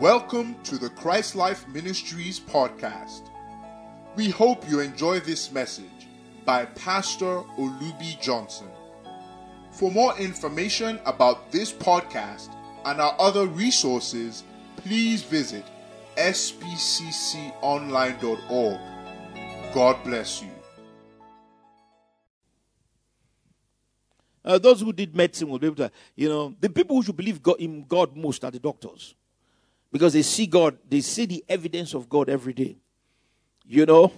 [0.00, 3.28] Welcome to the Christ Life Ministries podcast.
[4.16, 6.08] We hope you enjoy this message
[6.46, 8.68] by Pastor Olubi Johnson.
[9.72, 12.48] For more information about this podcast
[12.86, 14.42] and our other resources,
[14.76, 15.66] please visit
[16.16, 18.80] spcconline.org.
[19.74, 20.48] God bless you.
[24.42, 27.18] Uh, those who did medicine will be able to, you know, the people who should
[27.18, 29.14] believe God, in God most are the doctors
[29.92, 32.78] because they see God, they see the evidence of God every day.
[33.66, 34.12] You know,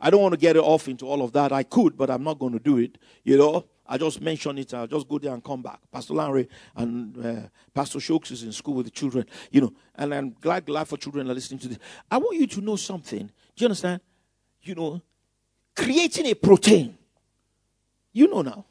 [0.00, 1.52] I don't want to get off into all of that.
[1.52, 2.98] I could, but I'm not going to do it.
[3.22, 4.72] You know, I just mention it.
[4.72, 5.80] I'll just go there and come back.
[5.92, 9.26] Pastor Larry and uh, Pastor Shokes is in school with the children.
[9.50, 11.78] You know, and I'm glad, glad for children are listening to this.
[12.10, 13.26] I want you to know something.
[13.26, 14.00] Do you understand?
[14.62, 15.02] You know,
[15.76, 16.96] creating a protein.
[18.12, 18.64] You know now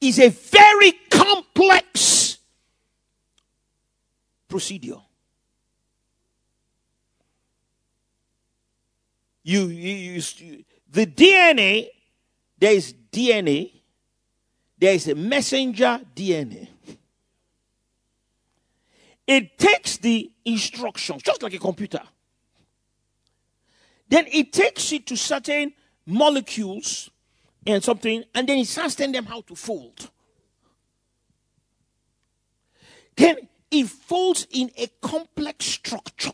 [0.00, 2.38] is a very complex
[4.48, 5.00] procedure.
[9.48, 11.86] You, you, you, the DNA,
[12.58, 13.70] there is DNA,
[14.76, 16.66] there is a messenger DNA.
[19.24, 22.02] It takes the instructions, just like a computer.
[24.08, 27.08] Then it takes it to certain molecules
[27.64, 30.10] and something, and then it starts telling them how to fold.
[33.16, 33.36] Then
[33.70, 36.32] it folds in a complex structure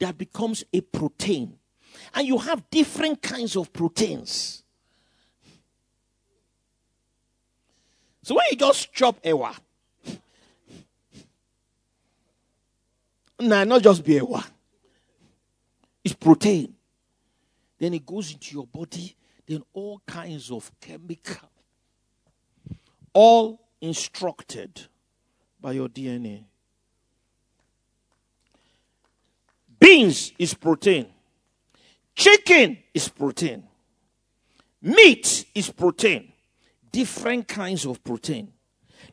[0.00, 1.60] that becomes a protein
[2.14, 4.62] and you have different kinds of proteins.
[8.22, 9.54] So when you just chop ewa,
[13.40, 14.44] nah, not just be ewa,
[16.04, 16.74] it's protein.
[17.78, 21.48] Then it goes into your body, then all kinds of chemical,
[23.12, 24.86] all instructed
[25.60, 26.44] by your DNA.
[29.78, 31.13] Beans is protein.
[32.14, 33.64] Chicken is protein.
[34.82, 36.32] Meat is protein.
[36.92, 38.52] Different kinds of protein.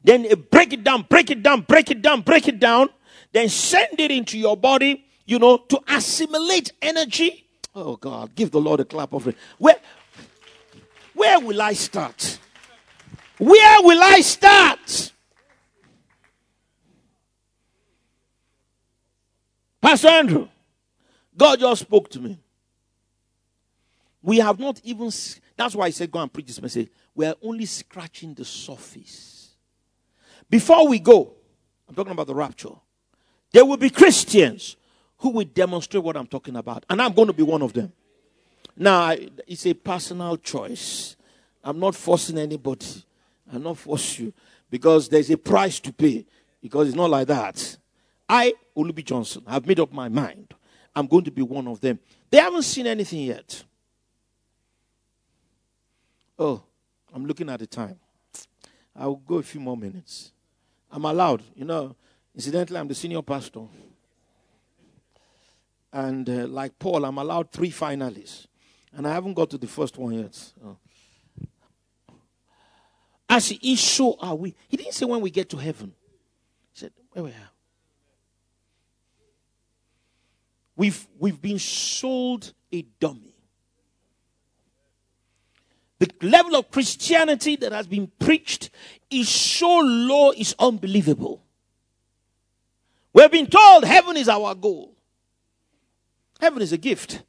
[0.03, 2.89] Then break it down, break it down, break it down, break it down.
[3.31, 7.47] Then send it into your body, you know, to assimilate energy.
[7.73, 9.35] Oh God, give the Lord a clap of it.
[9.57, 9.77] Where,
[11.13, 12.39] where will I start?
[13.37, 15.13] Where will I start?
[19.81, 20.47] Pastor Andrew,
[21.35, 22.37] God just spoke to me.
[24.23, 25.11] We have not even,
[25.57, 26.89] that's why I said, go and preach this message.
[27.15, 29.49] We are only scratching the surface.
[30.49, 31.33] Before we go,
[31.87, 32.75] I'm talking about the rapture.
[33.51, 34.77] There will be Christians
[35.17, 37.91] who will demonstrate what I'm talking about, and I'm going to be one of them.
[38.75, 39.15] Now,
[39.47, 41.15] it's a personal choice.
[41.63, 43.03] I'm not forcing anybody.
[43.51, 44.33] I'm not forcing you
[44.69, 46.25] because there's a price to pay.
[46.61, 47.77] Because it's not like that.
[48.29, 50.53] I, Olubi Johnson, have made up my mind.
[50.95, 51.99] I'm going to be one of them.
[52.29, 53.63] They haven't seen anything yet.
[56.43, 56.63] Oh,
[57.13, 57.99] I'm looking at the time.
[58.95, 60.31] I'll go a few more minutes.
[60.91, 61.43] I'm allowed.
[61.55, 61.95] You know,
[62.33, 63.61] incidentally, I'm the senior pastor.
[65.93, 68.47] And uh, like Paul, I'm allowed three finalists.
[68.91, 70.53] And I haven't got to the first one yet.
[70.65, 70.77] Oh.
[73.29, 74.55] As he is, so are we.
[74.67, 75.93] He didn't say when we get to heaven.
[76.73, 77.51] He said, where we are.
[80.75, 83.30] We've, we've been sold a dummy.
[86.01, 88.71] The level of Christianity that has been preached
[89.11, 91.43] is so low, it's unbelievable.
[93.13, 94.95] We've been told heaven is our goal.
[96.39, 97.21] Heaven is a gift.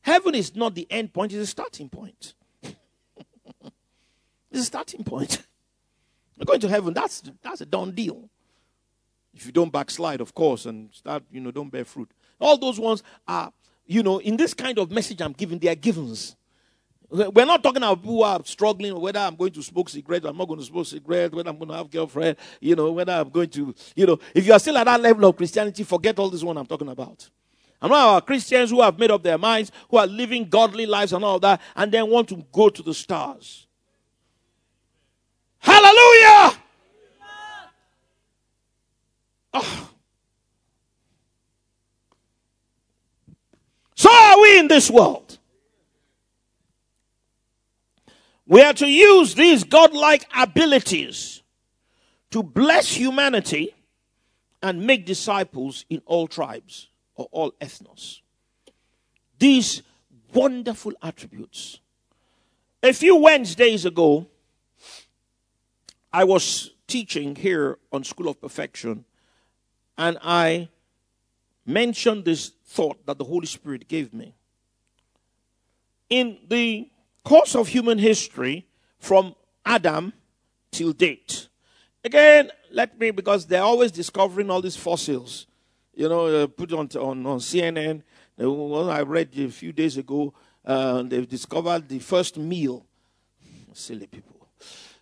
[0.00, 2.34] Heaven is not the end point, it's a starting point.
[2.62, 2.72] it's
[4.52, 5.46] a starting point.
[6.36, 8.28] We're going to heaven, that's, that's a done deal.
[9.32, 12.10] If you don't backslide, of course, and start, you know, don't bear fruit.
[12.40, 13.52] All those ones are,
[13.86, 16.34] you know, in this kind of message I'm giving, they are givens.
[17.10, 20.36] We're not talking about people who are struggling, whether I'm going to smoke cigarettes, I'm
[20.36, 23.30] not going to smoke cigarettes, whether I'm going to have girlfriend, you know, whether I'm
[23.30, 26.28] going to, you know, if you are still at that level of Christianity, forget all
[26.28, 27.30] this one I'm talking about.
[27.80, 31.14] I'm not about Christians who have made up their minds, who are living godly lives
[31.14, 33.66] and all that, and then want to go to the stars.
[35.60, 36.58] Hallelujah!
[39.54, 39.90] Oh.
[43.94, 45.27] So are we in this world.
[48.48, 51.42] We are to use these godlike abilities
[52.30, 53.74] to bless humanity
[54.62, 58.20] and make disciples in all tribes or all ethnos.
[59.38, 59.82] These
[60.32, 61.80] wonderful attributes.
[62.82, 64.26] A few Wednesdays ago,
[66.10, 69.04] I was teaching here on School of Perfection,
[69.98, 70.70] and I
[71.66, 74.32] mentioned this thought that the Holy Spirit gave me.
[76.08, 76.88] In the
[77.24, 78.66] course of human history,
[78.98, 79.34] from
[79.64, 80.12] Adam
[80.70, 81.48] till date,
[82.04, 85.46] again, let me, because they're always discovering all these fossils.
[85.94, 88.02] You know, uh, put on, on, on CNN,
[88.36, 88.48] the
[88.90, 90.32] I read a few days ago,
[90.64, 92.86] uh, they've discovered the first meal.
[93.72, 94.48] Silly people.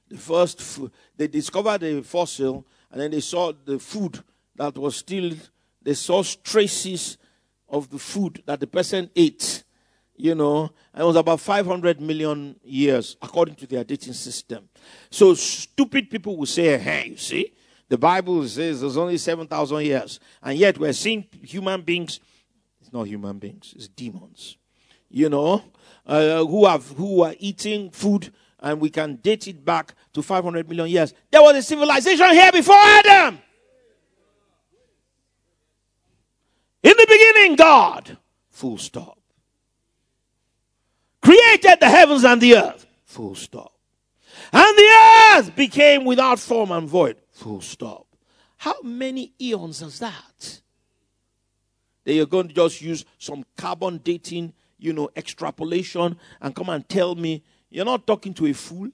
[0.09, 4.23] The first, food, they discovered a fossil, and then they saw the food
[4.55, 5.33] that was still,
[5.83, 7.19] they saw traces
[7.69, 9.65] of the food that the person ate.
[10.17, 14.69] You know, it was about 500 million years according to their dating system.
[15.11, 17.53] So stupid people will say, hey, you see,
[17.89, 20.21] the Bible says there's only 7,000 years.
[20.43, 22.21] And yet we're seeing human beings,
[22.81, 24.57] it's not human beings, it's demons,
[25.11, 25.63] you know,
[26.07, 30.69] uh, who, have, who are eating food and we can date it back to 500
[30.69, 31.15] million years.
[31.31, 33.39] There was a civilization here before Adam.
[36.83, 38.17] In the beginning, God,
[38.51, 39.19] full stop,
[41.27, 43.73] created the heavens and the earth, full stop.
[44.53, 48.07] And the earth became without form and void, full stop.
[48.57, 50.61] How many eons is that?
[52.05, 56.89] They are going to just use some carbon dating, you know, extrapolation and come and
[56.89, 58.91] tell me you're not talking to a fool.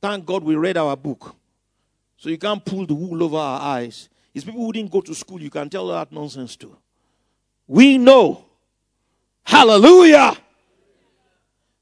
[0.00, 1.36] Thank God we read our book.
[2.16, 4.08] So you can't pull the wool over our eyes.
[4.34, 6.76] It's people who didn't go to school, you can tell that nonsense to.
[7.68, 8.46] We know.
[9.44, 10.36] Hallelujah.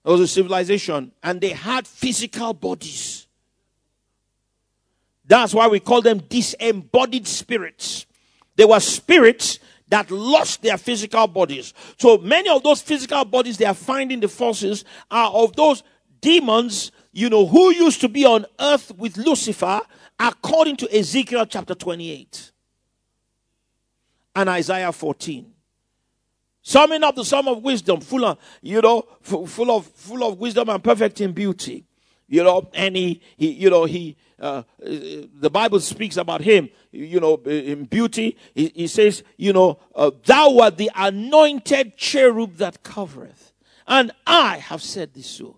[0.04, 3.26] There was a civilization and they had physical bodies.
[5.26, 8.06] That's why we call them disembodied spirits.
[8.56, 9.58] They were spirits
[9.88, 11.74] that lost their physical bodies.
[11.98, 15.82] So many of those physical bodies they are finding the fossils are of those
[16.20, 19.80] demons, you know, who used to be on earth with Lucifer,
[20.18, 22.52] according to Ezekiel chapter 28
[24.36, 25.52] and Isaiah 14.
[26.62, 30.68] Summing up the sum of wisdom, full of, you know, full of, full of wisdom
[30.68, 31.86] and perfect in beauty.
[32.28, 37.18] You know, and he, he you know, he, uh, the Bible speaks about him, you
[37.18, 38.36] know, in beauty.
[38.54, 43.52] He, he says, you know, uh, thou art the anointed cherub that covereth.
[43.86, 45.56] And I have said this so.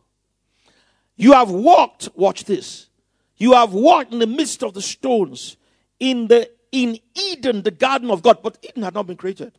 [1.16, 2.88] You have walked, watch this.
[3.36, 5.56] You have walked in the midst of the stones
[6.00, 9.52] in the in Eden, the garden of God, but Eden had not been created.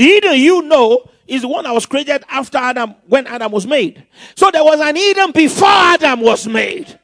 [0.00, 4.06] Eden you know is the one that was created after Adam, when Adam was made.
[4.34, 6.98] So there was an Eden before Adam was made.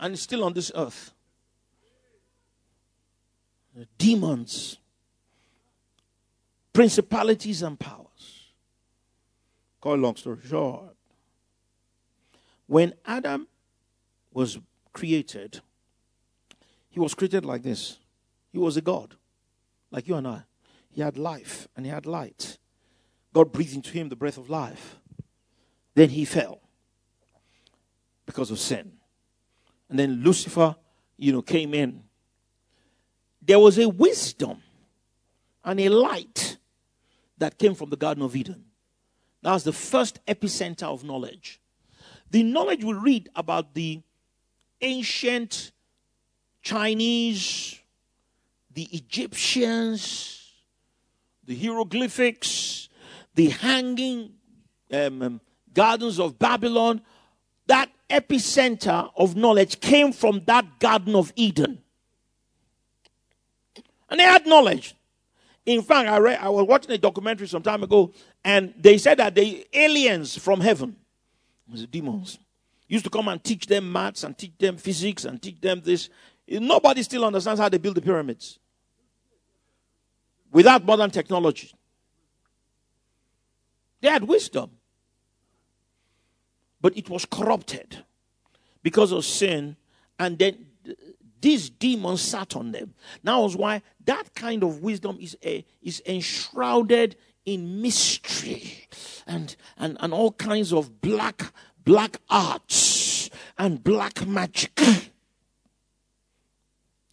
[0.00, 1.12] And it's still on this earth.
[3.74, 4.78] The demons,
[6.72, 8.50] principalities, and powers.
[9.80, 10.96] Call long story short.
[12.66, 13.46] When Adam
[14.32, 14.58] was
[14.92, 15.60] created,
[16.90, 17.98] he was created like this.
[18.52, 19.16] He was a God,
[19.90, 20.42] like you and I.
[20.90, 22.58] He had life and he had light.
[23.32, 24.98] God breathed into him the breath of life.
[25.94, 26.60] Then he fell
[28.26, 28.92] because of sin.
[29.88, 30.76] And then Lucifer,
[31.16, 32.04] you know, came in.
[33.40, 34.62] There was a wisdom
[35.64, 36.58] and a light
[37.38, 38.64] that came from the Garden of Eden.
[39.42, 41.60] That was the first epicenter of knowledge.
[42.30, 44.00] The knowledge we read about the
[44.80, 45.72] ancient
[46.62, 47.81] Chinese,
[48.74, 50.50] the Egyptians,
[51.44, 52.88] the hieroglyphics,
[53.34, 54.32] the hanging
[54.92, 55.40] um, um,
[55.72, 57.02] gardens of Babylon,
[57.66, 61.78] that epicenter of knowledge came from that Garden of Eden.
[64.10, 64.94] And they had knowledge.
[65.64, 68.12] In fact, I, read, I was watching a documentary some time ago,
[68.44, 70.96] and they said that the aliens from heaven,
[71.72, 72.38] the demons,
[72.88, 76.10] used to come and teach them maths and teach them physics and teach them this.
[76.46, 78.58] Nobody still understands how they build the pyramids
[80.52, 81.72] without modern technology.
[84.00, 84.70] They had wisdom,
[86.80, 88.04] but it was corrupted
[88.82, 89.76] because of sin,
[90.18, 90.66] and then
[91.40, 92.94] these demons sat on them.
[93.24, 98.86] Now is why that kind of wisdom is a, is enshrouded in mystery
[99.26, 101.52] and, and, and all kinds of black
[101.84, 104.80] black arts and black magic.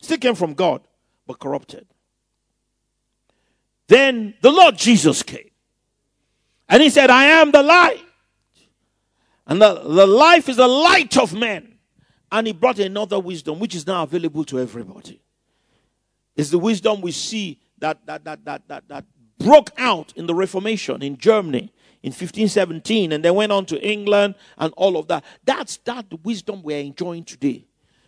[0.02, 0.82] Still came from God,
[1.28, 1.88] but corrupted.
[3.90, 5.50] Then the Lord Jesus came.
[6.70, 8.06] And he said, I am the light.
[9.48, 11.74] And the, the life is the light of men.
[12.32, 15.20] And he brought another wisdom, which is now available to everybody.
[16.38, 19.06] It's the wisdom we see that, that, that, that, that, that
[19.40, 24.36] broke out in the Reformation in Germany in 1517 and then went on to England
[24.60, 25.24] and all of that.
[25.44, 27.66] That's that wisdom we're enjoying today.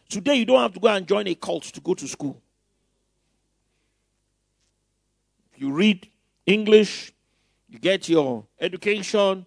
[0.10, 2.40] Today, you don't have to go and join a cult to go to school.
[5.62, 6.10] You read
[6.48, 7.14] English,
[7.70, 9.46] you get your education,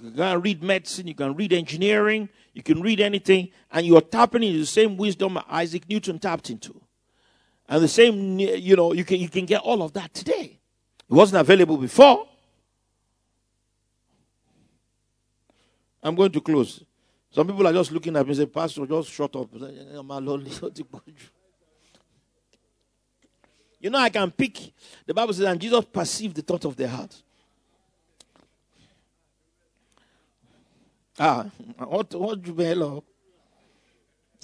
[0.00, 4.00] you can read medicine, you can read engineering, you can read anything, and you are
[4.00, 6.80] tapping into the same wisdom Isaac Newton tapped into.
[7.68, 10.58] And the same, you know, you can, you can get all of that today.
[11.10, 12.26] It wasn't available before.
[16.02, 16.82] I'm going to close.
[17.32, 19.50] Some people are just looking at me and say, Pastor, just shut up.
[19.62, 21.02] Eh, eh,
[23.80, 24.72] You know, I can pick.
[25.06, 27.22] The Bible says, and Jesus perceived the thought of their heart.
[31.18, 31.46] Ah,
[31.78, 33.02] what what hello?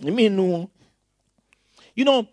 [0.03, 0.79] You
[2.05, 2.29] know,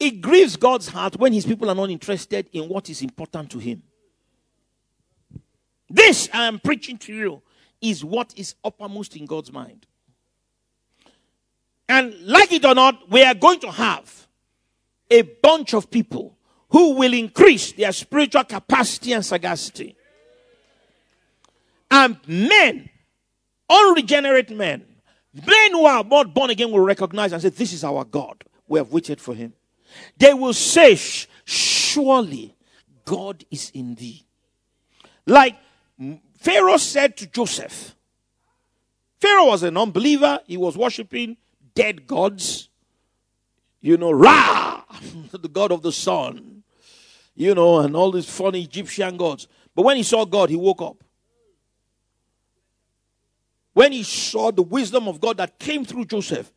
[0.00, 3.58] it grieves God's heart when his people are not interested in what is important to
[3.58, 3.82] him.
[5.90, 7.42] This I am preaching to you
[7.80, 9.86] is what is uppermost in God's mind.
[11.88, 14.13] And like it or not, we are going to have
[15.10, 16.36] a bunch of people
[16.70, 19.96] who will increase their spiritual capacity and sagacity.
[21.90, 22.88] And men,
[23.68, 24.84] unregenerate men,
[25.34, 28.42] men who are not born again will recognize and say, This is our God.
[28.66, 29.52] We have waited for him.
[30.16, 30.96] They will say,
[31.44, 32.56] Surely
[33.04, 34.24] God is in thee.
[35.26, 35.56] Like
[36.38, 37.94] Pharaoh said to Joseph,
[39.20, 40.40] Pharaoh was an unbeliever.
[40.46, 41.36] He was worshiping
[41.74, 42.68] dead gods.
[43.80, 44.73] You know, Ra,
[45.32, 46.62] the god of the sun.
[47.34, 49.48] You know, and all these funny Egyptian gods.
[49.74, 51.02] But when he saw God, he woke up.
[53.72, 56.52] When he saw the wisdom of God that came through Joseph,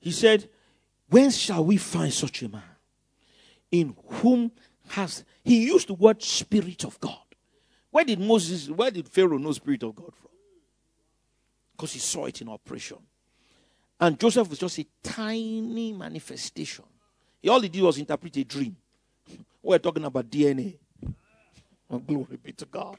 [0.00, 0.50] he said,
[1.08, 2.62] When shall we find such a man
[3.72, 4.52] in whom
[4.88, 7.16] has he used the word spirit of God?
[7.90, 10.30] Where did Moses, where did Pharaoh know Spirit of God from?
[11.72, 12.98] Because he saw it in operation.
[13.98, 16.84] And Joseph was just a tiny manifestation.
[17.48, 18.76] All he did was interpret a dream.
[19.62, 20.76] We're talking about DNA.
[21.90, 22.98] Oh, glory be to God.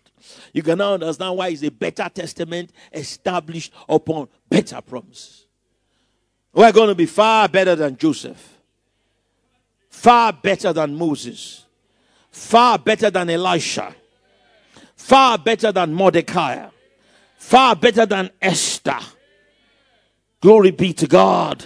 [0.53, 5.45] You can now understand why it's a better testament established upon better promise.
[6.53, 8.59] We're going to be far better than Joseph,
[9.89, 11.65] far better than Moses,
[12.31, 13.93] far better than Elisha
[15.05, 16.67] Far better than Mordecai.
[17.37, 18.97] Far better than Esther.
[20.41, 21.63] Glory be to God.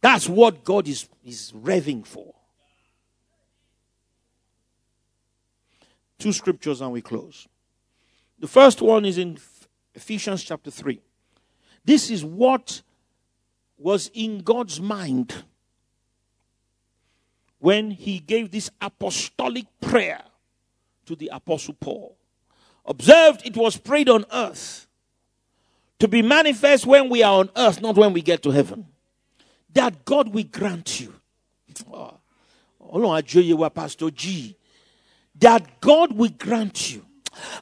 [0.00, 2.34] That's what God is, is revving for.
[6.18, 7.48] Two scriptures and we close.
[8.38, 9.38] The first one is in
[9.94, 11.00] Ephesians chapter 3.
[11.84, 12.82] This is what
[13.78, 15.44] was in God's mind
[17.58, 20.22] when he gave this apostolic prayer
[21.06, 22.16] to the Apostle Paul.
[22.84, 24.86] Observed, it was prayed on earth
[25.98, 28.86] to be manifest when we are on earth, not when we get to heaven.
[29.74, 31.14] That God will grant you.
[31.92, 34.56] Oh, Pastor G.
[35.38, 37.06] That God will grant you.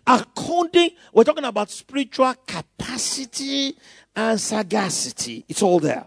[0.07, 3.77] According, we're talking about spiritual capacity
[4.17, 5.45] and sagacity.
[5.49, 6.07] It's all there.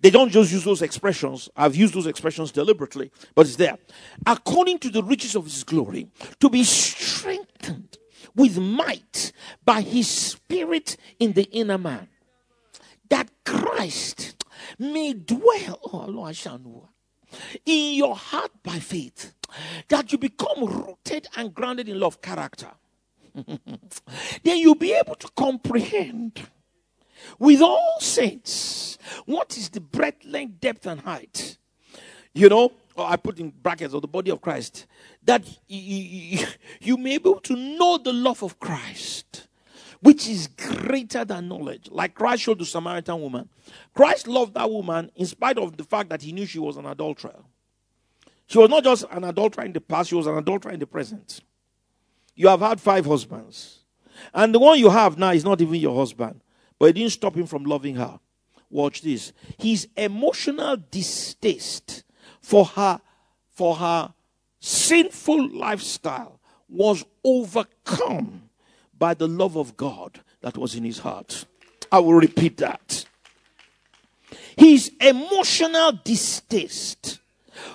[0.00, 1.48] They don't just use those expressions.
[1.56, 3.78] I've used those expressions deliberately, but it's there.
[4.26, 6.08] According to the riches of his glory,
[6.38, 7.96] to be strengthened
[8.34, 9.32] with might
[9.64, 12.08] by his spirit in the inner man,
[13.08, 14.35] that Christ
[14.78, 17.06] may dwell oh,
[17.64, 19.34] in your heart by faith,
[19.88, 22.70] that you become rooted and grounded in love character.
[23.34, 26.48] then you'll be able to comprehend
[27.38, 28.98] with all saints.
[29.24, 31.58] What is the breadth, length, depth, and height?
[32.32, 34.86] You know, oh, I put in brackets of the body of Christ,
[35.24, 36.46] that you,
[36.80, 39.45] you may be able to know the love of Christ,
[40.00, 41.88] which is greater than knowledge.
[41.90, 43.48] Like Christ showed the Samaritan woman.
[43.94, 46.86] Christ loved that woman in spite of the fact that he knew she was an
[46.86, 47.42] adulterer.
[48.46, 50.86] She was not just an adulterer in the past, she was an adulterer in the
[50.86, 51.40] present.
[52.34, 53.80] You have had five husbands.
[54.32, 56.40] And the one you have now is not even your husband.
[56.78, 58.20] But it didn't stop him from loving her.
[58.70, 59.32] Watch this.
[59.58, 62.04] His emotional distaste
[62.40, 63.00] for her,
[63.50, 64.12] for her
[64.60, 68.45] sinful lifestyle was overcome
[68.98, 71.46] by the love of God that was in his heart.
[71.90, 73.06] I will repeat that.
[74.56, 77.20] His emotional distaste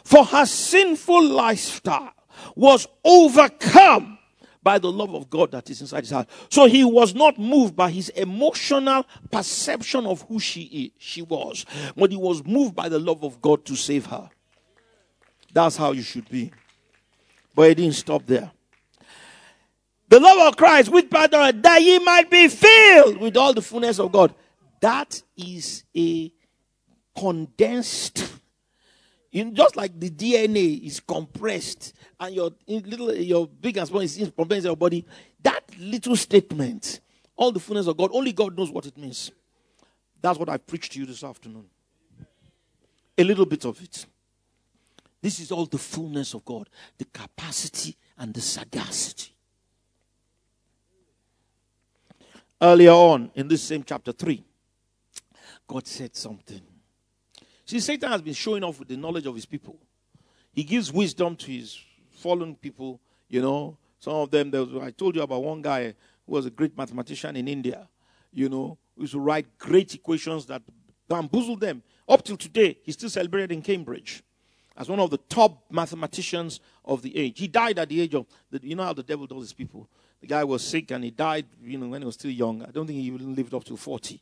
[0.04, 2.14] for her sinful lifestyle
[2.56, 4.18] was overcome
[4.64, 6.28] by the love of God that is inside his heart.
[6.50, 11.66] So he was not moved by his emotional perception of who she is, she was,
[11.96, 14.30] but he was moved by the love of God to save her.
[15.54, 16.52] That's how you should be.
[17.56, 18.52] But it didn't stop there.
[20.12, 23.98] The love of Christ, with pardon, that ye might be filled with all the fullness
[23.98, 24.36] of God.
[24.82, 26.30] That is a
[27.18, 28.30] condensed
[29.32, 34.18] in just like the DNA is compressed and your little your big and small is
[34.36, 35.06] compressed in your body,
[35.42, 37.00] that little statement,
[37.38, 39.32] all the fullness of God, only God knows what it means.
[40.22, 41.68] That's what I preached to you this afternoon.
[43.18, 44.06] A little bit of it.
[45.22, 49.32] This is all the fullness of God, the capacity and the sagacity.
[52.62, 54.44] Earlier on in this same chapter 3,
[55.68, 56.62] God said something.
[57.66, 59.78] See, Satan has been showing off with the knowledge of his people.
[60.54, 61.80] He gives wisdom to his
[62.12, 63.00] fallen people,
[63.30, 63.78] you know.
[64.00, 65.86] Some of them, was, I told you about one guy
[66.26, 67.88] who was a great mathematician in India,
[68.32, 70.62] you know, who used to write great equations that
[71.08, 71.82] bamboozled them.
[72.08, 74.24] Up till today, he's still celebrated in Cambridge
[74.78, 77.40] as one of the top mathematicians of the age.
[77.40, 78.26] He died at the age of,
[78.62, 79.88] you know how the devil does his people.
[80.22, 82.64] The guy was sick and he died, you know, when he was still young.
[82.64, 84.22] I don't think he even lived up to 40,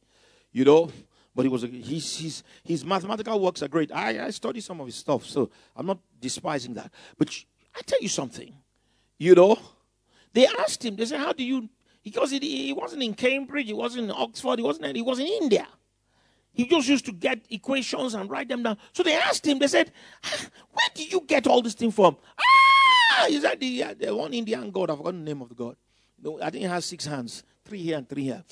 [0.51, 0.89] you know.
[1.35, 3.91] But he was his, his, his mathematical works are great.
[3.91, 6.91] I, I study some of his stuff, so I'm not despising that.
[7.17, 7.29] But
[7.75, 8.53] I tell you something,
[9.17, 9.57] you know,
[10.33, 11.69] they asked him, they said, How do you?
[12.03, 15.27] Because he, he wasn't in Cambridge, he wasn't in Oxford, he wasn't, he was in
[15.27, 15.67] India.
[16.51, 18.77] He just used to get equations and write them down.
[18.91, 19.91] So they asked him, they said,
[20.71, 22.17] Where did you get all this thing from?
[22.37, 25.55] Ah, he said, the, uh, the one Indian god, I've forgotten the name of the
[25.55, 25.75] god.
[26.41, 28.43] I think he has six hands, three here and three here.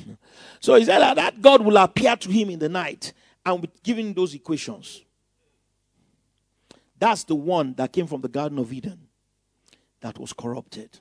[0.60, 3.12] so he said that, God will appear to him in the night
[3.44, 5.02] and be giving those equations.
[6.98, 9.06] That's the one that came from the Garden of Eden
[10.00, 10.98] that was corrupted.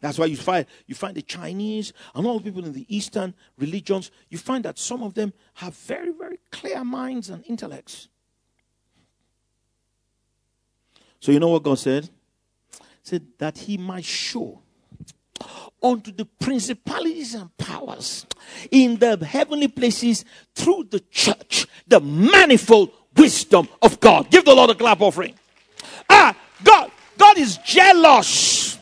[0.00, 3.34] That's why you find you find the Chinese and all the people in the Eastern
[3.58, 8.08] religions, you find that some of them have very, very clear minds and intellects.
[11.20, 12.08] So you know what God said?
[13.10, 14.62] Said that he might show
[15.82, 18.24] unto the principalities and powers
[18.70, 24.30] in the heavenly places through the church the manifold wisdom of God.
[24.30, 25.34] Give the Lord a clap offering.
[26.08, 28.78] Ah, God, God is jealous.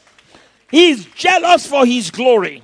[0.71, 2.63] He is jealous for his glory.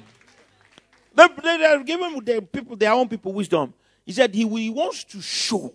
[1.14, 3.72] They, they, are giving their people, their own people wisdom.
[4.04, 5.74] He said he, he wants to show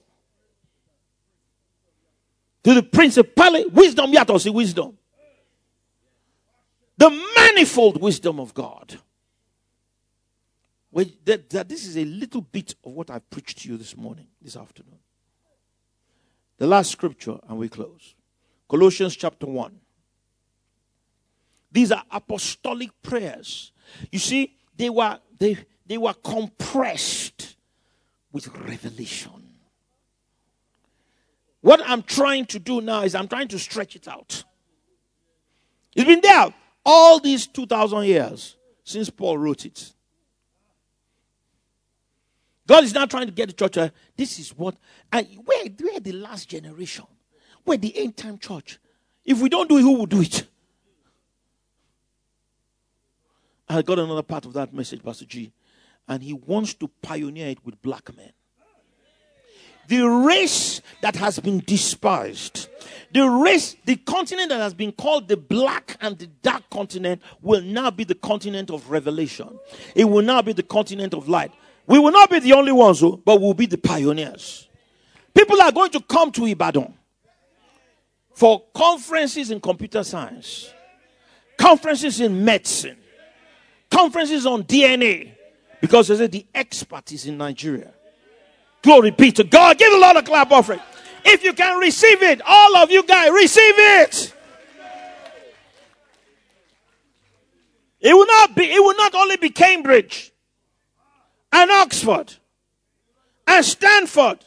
[2.64, 4.99] to the principality wisdom, also wisdom
[7.00, 9.00] the manifold wisdom of God.
[10.92, 13.96] Well, that, that this is a little bit of what I preached to you this
[13.96, 15.00] morning, this afternoon.
[16.58, 18.16] The last scripture, and we close.
[18.68, 19.80] Colossians chapter 1.
[21.72, 23.72] These are apostolic prayers.
[24.12, 27.56] You see, they were they, they were compressed
[28.34, 29.32] with revelation.
[31.62, 34.44] What I'm trying to do now is I'm trying to stretch it out.
[35.96, 36.54] It's been there
[36.86, 39.94] all these 2,000 years since Paul wrote it.
[42.68, 43.78] God is now trying to get the church.
[43.78, 44.76] Uh, this is what.
[45.12, 47.06] And where, where the last generation?
[47.64, 48.80] Where the end time church?
[49.26, 50.48] If we don't do it, who will do it?
[53.68, 55.52] I got another part of that message, Pastor G.
[56.08, 58.32] And he wants to pioneer it with black men
[59.90, 62.70] the race that has been despised,
[63.12, 67.62] the race, the continent that has been called the black and the dark continent will
[67.62, 69.60] now be the continent of revelation.
[69.96, 71.52] It will now be the continent of light.
[71.88, 74.70] We will not be the only ones, though, but we'll be the pioneers.
[75.34, 76.94] People are going to come to Ibadan
[78.36, 80.72] for conferences in computer science,
[81.58, 82.98] conferences in medicine,
[83.90, 85.32] conferences on DNA,
[85.82, 87.92] because they say the expert is in Nigeria.
[88.82, 89.78] Glory be to God.
[89.78, 90.80] Give the Lord a clap offering.
[91.26, 94.34] If you can receive it, all of you guys, receive it.
[98.00, 100.32] It will not be, it will not only be Cambridge
[101.52, 102.34] and Oxford
[103.46, 104.46] and Stanford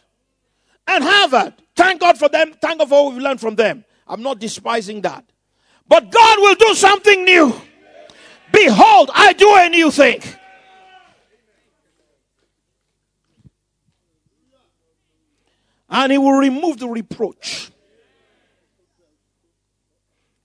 [0.86, 1.54] and Harvard.
[1.76, 2.52] Thank God for them.
[2.60, 3.84] Thank God for what we've learned from them.
[4.06, 5.24] I'm not despising that.
[5.86, 7.54] But God will do something new.
[8.52, 10.22] Behold, I do a new thing.
[15.92, 17.70] And he will remove the reproach.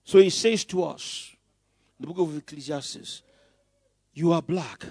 [0.04, 1.34] So he says to us,
[1.98, 3.22] the book of Ecclesiastes,
[4.12, 4.84] you are black,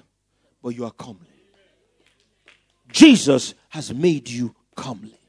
[0.61, 1.27] but you are comely.
[2.91, 5.19] Jesus has made you comely.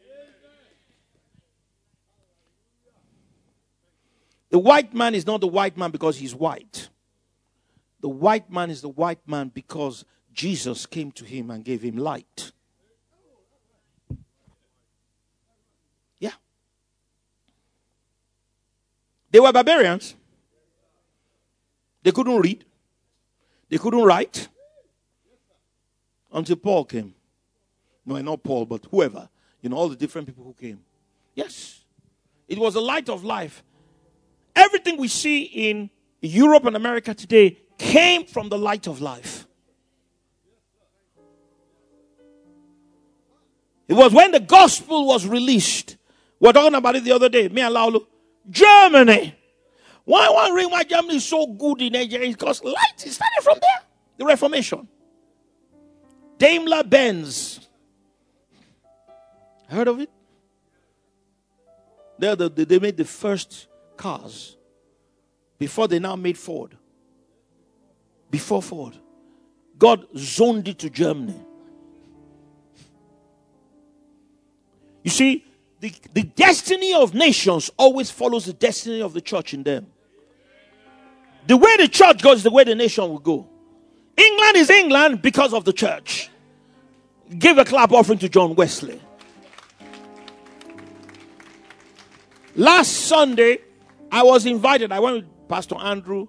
[4.51, 6.89] The white man is not the white man because he's white.
[8.01, 11.99] The white man is the white man because Jesus came to him and gave him
[11.99, 12.53] light.
[19.31, 20.15] They were barbarians.
[22.03, 22.65] They couldn't read.
[23.69, 24.49] They couldn't write.
[26.33, 27.15] until Paul came.
[28.05, 29.29] No, not Paul, but whoever.
[29.63, 30.81] You know, all the different people who came.
[31.35, 31.81] Yes.
[32.47, 33.63] It was a light of life.
[34.55, 39.47] Everything we see in Europe and America today came from the light of life.
[43.87, 45.97] It was when the gospel was released.
[46.41, 47.49] We are talking about it the other day.
[47.49, 48.07] Me and Laulu.
[48.51, 49.35] Germany.
[50.05, 53.43] Why one reason why Germany is so good in Nigeria is because light is started
[53.43, 53.87] from there.
[54.17, 54.89] The Reformation.
[56.39, 57.69] Daimler Benz.
[59.69, 60.11] Heard of it?
[62.19, 64.57] They, the, they made the first cars
[65.59, 66.77] before they now made Ford.
[68.31, 68.97] Before Ford.
[69.79, 71.39] God zoned it to Germany.
[75.05, 75.45] You see,
[75.81, 79.87] the, the destiny of nations always follows the destiny of the church in them.
[81.47, 83.49] The way the church goes is the way the nation will go.
[84.17, 86.31] England is England because of the church.
[87.39, 89.01] Give a clap offering to John Wesley.
[92.57, 93.59] Last Sunday,
[94.11, 94.91] I was invited.
[94.91, 96.27] I went with Pastor Andrew,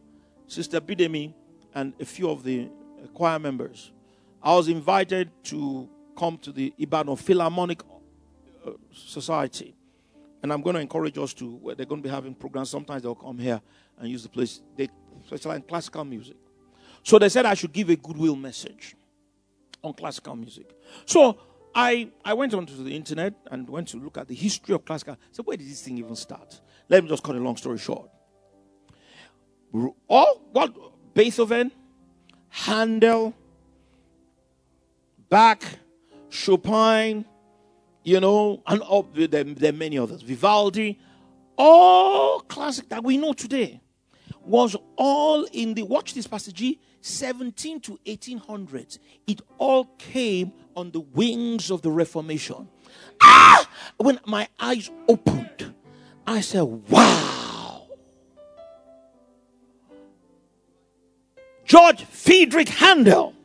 [0.48, 1.34] Sister Bidemi,
[1.74, 2.70] and a few of the
[3.04, 3.92] uh, choir members.
[4.44, 7.82] I was invited to come to the Ibadan Philharmonic
[8.92, 9.76] Society.
[10.42, 12.70] And I'm going to encourage us to, they're going to be having programs.
[12.70, 13.62] Sometimes they'll come here
[13.98, 14.62] and use the place.
[14.76, 14.88] They
[15.26, 16.38] specialize in classical music.
[17.04, 18.96] So they said I should give a goodwill message
[19.84, 20.72] on classical music.
[21.06, 21.38] So
[21.76, 25.18] I, I went onto the internet and went to look at the history of classical.
[25.32, 26.60] So where did this thing even start?
[26.88, 28.10] Let me just cut a long story short.
[30.08, 30.74] All what
[31.14, 31.72] Beethoven,
[32.50, 33.34] Handel,
[35.30, 35.62] Bach,
[36.30, 37.26] Chopin,
[38.10, 41.00] you know, and oh, there, there are many others, Vivaldi,
[41.56, 43.82] all classic that we know today
[44.42, 48.98] was all in the watch this passage 17 to 1800s.
[49.28, 52.68] It all came on the wings of the Reformation.
[53.22, 53.70] Ah!
[53.98, 55.76] When my eyes opened,
[56.26, 57.84] I said, wow.
[61.64, 63.36] George Friedrich Handel,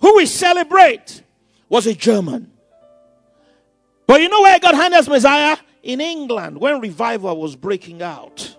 [0.00, 1.22] who we celebrate,
[1.68, 2.50] was a German.
[4.08, 5.58] But you know where God Handel's Messiah?
[5.82, 8.56] In England, when revival was breaking out.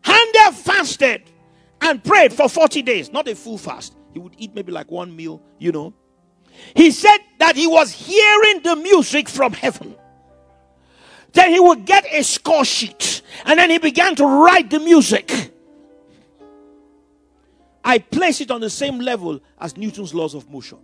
[0.00, 1.22] Handel fasted
[1.82, 3.94] and prayed for 40 days, not a full fast.
[4.14, 5.92] He would eat maybe like one meal, you know.
[6.74, 9.94] He said that he was hearing the music from heaven.
[11.32, 15.52] Then he would get a score sheet and then he began to write the music.
[17.84, 20.78] I place it on the same level as Newton's laws of motion.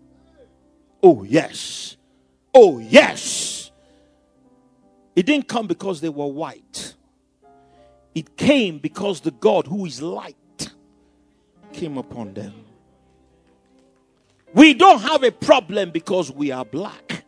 [1.08, 1.96] Oh, yes.
[2.52, 3.70] Oh, yes.
[5.14, 6.96] It didn't come because they were white,
[8.12, 10.34] it came because the God who is light
[11.72, 12.54] came upon them.
[14.52, 17.24] We don't have a problem because we are black.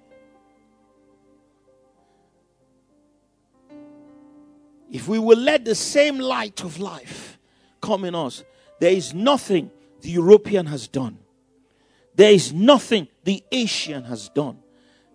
[4.90, 7.38] If we will let the same light of life
[7.80, 8.42] come in us,
[8.80, 11.18] there is nothing the European has done.
[12.18, 14.58] There is nothing the Asian has done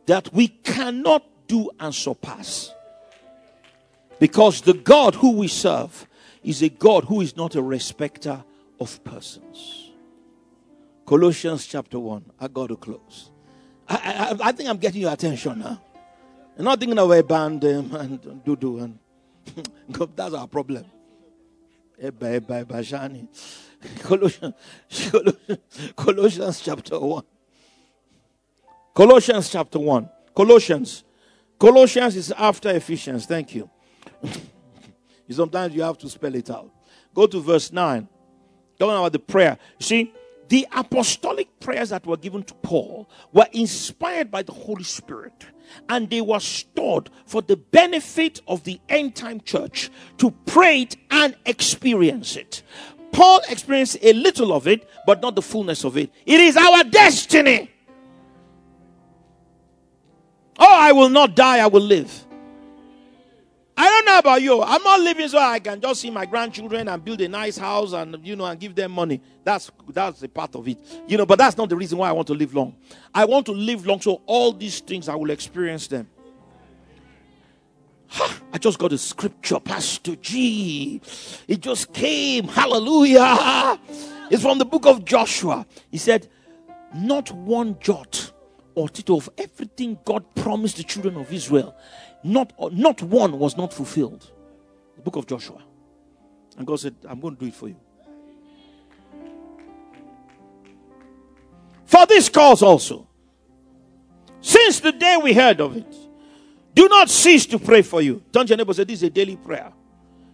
[0.06, 2.74] that we cannot do and surpass.
[4.20, 6.08] Because the God who we serve
[6.46, 8.42] is a God who is not a respecter
[8.80, 9.92] of persons.
[11.06, 12.24] Colossians chapter 1.
[12.40, 13.32] I got to close.
[13.90, 15.82] I, I, I think I'm getting your attention now.
[16.58, 18.98] I'm not thinking of a band um, and do do and
[20.16, 20.86] that's our problem.
[24.00, 24.54] Colossians,
[25.96, 27.24] Colossians chapter 1.
[28.94, 30.10] Colossians chapter 1.
[30.36, 31.04] Colossians.
[31.60, 33.26] Colossians is after Ephesians.
[33.26, 33.70] Thank you.
[35.30, 36.70] Sometimes you have to spell it out.
[37.14, 38.08] Go to verse 9.
[38.78, 39.58] Talking about the prayer.
[39.80, 40.14] You see,
[40.50, 45.34] the apostolic prayers that were given to Paul were inspired by the Holy Spirit
[45.90, 50.96] and they were stored for the benefit of the end time church to pray it
[51.10, 52.64] and experience it.
[53.14, 56.12] Paul experienced a little of it, but not the fullness of it.
[56.26, 57.70] It is our destiny.
[60.58, 62.26] Oh, I will not die, I will live.
[63.76, 64.62] I don't know about you.
[64.62, 67.94] I'm not living so I can just see my grandchildren and build a nice house
[67.94, 69.20] and you know and give them money.
[69.44, 70.78] That's that's a part of it.
[71.08, 72.76] You know, but that's not the reason why I want to live long.
[73.14, 76.08] I want to live long so all these things I will experience them.
[78.52, 81.02] I just got a scripture, Pastor G.
[81.48, 82.48] It just came.
[82.48, 83.80] Hallelujah.
[84.30, 85.66] It's from the book of Joshua.
[85.92, 86.30] He said,
[86.94, 88.32] Not one jot
[88.76, 91.76] or tittle of everything God promised the children of Israel
[92.24, 94.32] not, not one was not fulfilled.
[94.96, 95.62] The book of Joshua.
[96.58, 97.76] And God said, I'm going to do it for you.
[101.86, 103.08] For this cause also,
[104.42, 105.96] since the day we heard of it,
[106.74, 108.24] do not cease to pray for you.
[108.32, 109.72] Don't your neighbor say this is a daily prayer.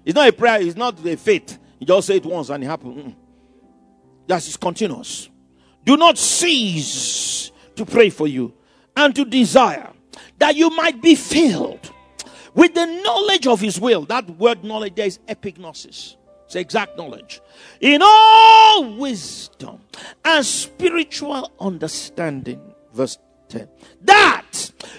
[0.06, 1.58] It's not a prayer, it's not a faith.
[1.80, 3.16] You just say it once and it happens.
[4.28, 5.30] That is continuous.
[5.86, 8.54] Do not cease to pray for you
[8.96, 9.92] and to desire
[10.38, 11.92] that you might be filled
[12.54, 14.02] with the knowledge of his will.
[14.06, 16.16] That word knowledge there is epignosis.
[16.46, 17.42] It's exact knowledge.
[17.80, 19.80] In all wisdom
[20.26, 22.74] and spiritual understanding.
[22.94, 23.18] Verse
[23.50, 23.70] 10.
[24.02, 24.46] That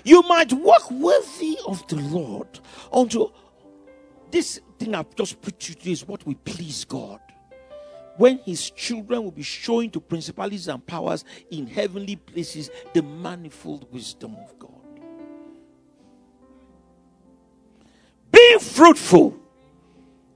[0.04, 2.60] you might walk worthy of the Lord
[2.92, 3.30] unto
[4.30, 7.20] this thing I've just put you to is what will please God.
[8.16, 13.90] When his children will be showing to principalities and powers in heavenly places the manifold
[13.92, 14.70] wisdom of God.
[18.30, 19.36] Be fruitful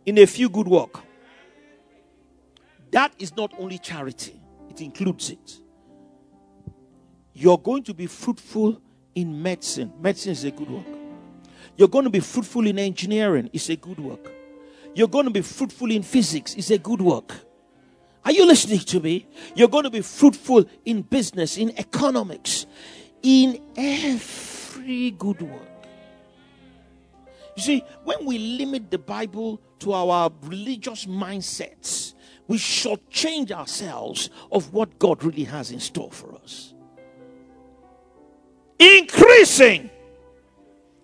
[0.06, 1.00] in a few good work.
[2.90, 5.60] That is not only charity, it includes it.
[7.32, 8.80] You're going to be fruitful
[9.14, 9.92] in medicine.
[10.00, 10.86] Medicine is a good work.
[11.76, 13.50] You're going to be fruitful in engineering.
[13.52, 14.30] It's a good work.
[14.94, 16.54] You're going to be fruitful in physics.
[16.54, 17.34] It's a good work.
[18.24, 19.26] Are you listening to me?
[19.54, 22.66] You're going to be fruitful in business, in economics,
[23.22, 25.68] in every good work.
[27.56, 32.14] You see, when we limit the Bible to our religious mindsets,
[32.46, 36.73] we shortchange ourselves of what God really has in store for us.
[38.78, 39.90] Increasing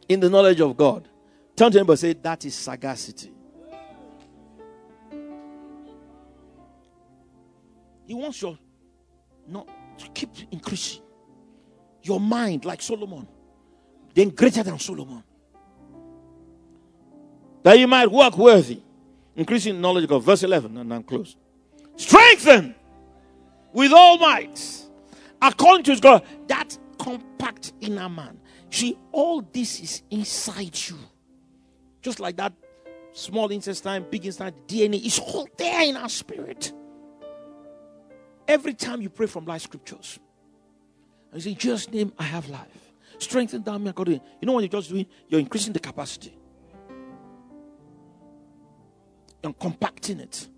[0.08, 1.08] in the knowledge of God.
[1.56, 3.32] Turn to anybody say, That is sagacity.
[8.06, 8.58] He wants your
[9.46, 11.02] not to keep increasing.
[12.02, 13.28] Your mind like Solomon,
[14.14, 15.22] then greater than Solomon
[17.62, 18.80] that you might walk worthy,
[19.36, 20.22] increasing knowledge of God.
[20.22, 21.36] Verse 11, and I'm close.
[21.96, 22.74] Strengthen
[23.72, 24.58] with all might,
[25.40, 28.38] according to his God, that compact inner man.
[28.68, 30.98] See, all this is inside you.
[32.02, 32.52] Just like that
[33.12, 36.72] small intestine, big intestine, DNA is all there in our spirit.
[38.46, 40.18] Every time you pray from life scriptures,
[41.32, 42.92] and you say, Jesus' name, I have life.
[43.18, 44.20] Strengthen down me according.
[44.40, 45.06] You know what you're just doing?
[45.28, 46.36] You're increasing the capacity
[49.42, 50.48] and compacting it.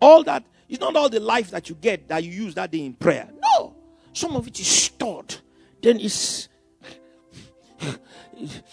[0.00, 2.84] All that is not all the life that you get that you use that day
[2.84, 3.28] in prayer.
[4.16, 5.36] Some of it is stored.
[5.82, 6.48] Then it's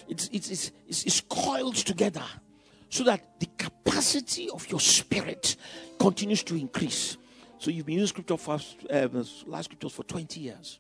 [0.08, 2.24] it's, it's, it's, it's, it's coiled together
[2.88, 5.58] so that the capacity of your spirit
[6.00, 7.18] continues to increase.
[7.58, 8.58] So you've been using scripture for
[8.90, 9.08] uh,
[9.46, 10.80] last scriptures for 20 years.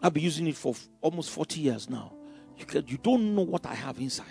[0.00, 2.12] I've been using it for almost 40 years now.
[2.58, 4.26] You, you don't know what I have inside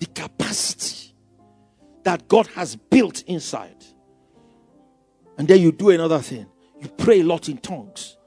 [0.00, 1.14] the capacity
[2.02, 3.79] that God has built inside.
[5.40, 6.44] And then you do another thing.
[6.82, 8.18] You pray a lot in tongues,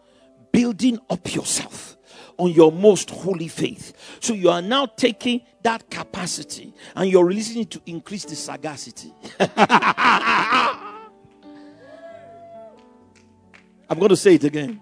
[0.52, 1.96] building up yourself
[2.40, 4.18] on your most holy faith.
[4.20, 9.14] So you are now taking that capacity and you're releasing it to increase the sagacity.
[9.40, 9.50] I'm
[14.00, 14.82] going to say it again.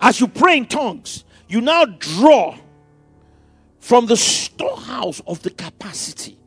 [0.00, 2.56] As you pray in tongues, you now draw
[3.80, 6.38] from the storehouse of the capacity.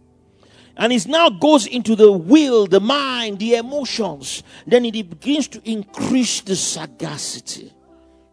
[0.78, 4.44] And it now goes into the will, the mind, the emotions.
[4.68, 7.74] Then it begins to increase the sagacity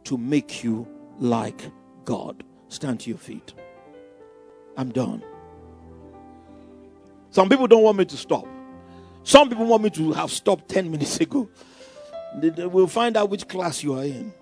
[0.04, 1.62] to make you like
[2.04, 2.42] God.
[2.68, 3.54] Stand to your feet.
[4.76, 5.22] I'm done.
[7.30, 8.46] Some people don't want me to stop.
[9.22, 11.48] Some people want me to have stopped 10 minutes ago.
[12.34, 14.32] We'll find out which class you are in.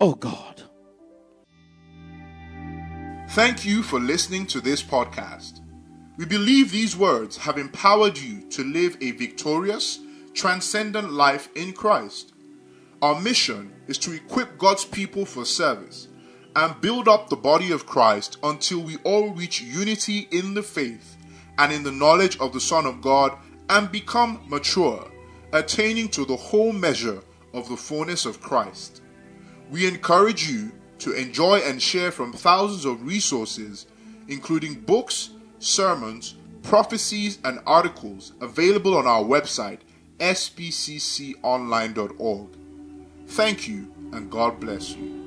[0.00, 0.62] Oh God.
[3.34, 5.60] Thank you for listening to this podcast.
[6.16, 10.00] We believe these words have empowered you to live a victorious,
[10.34, 12.32] transcendent life in Christ.
[13.00, 16.08] Our mission is to equip God's people for service
[16.56, 21.16] and build up the body of Christ until we all reach unity in the faith
[21.56, 23.38] and in the knowledge of the Son of God
[23.68, 25.08] and become mature,
[25.52, 27.22] attaining to the whole measure
[27.54, 29.02] of the fullness of Christ.
[29.70, 33.86] We encourage you to enjoy and share from thousands of resources,
[34.28, 39.80] including books, sermons, prophecies, and articles available on our website,
[40.18, 42.48] spcconline.org.
[43.26, 45.19] Thank you, and God bless you.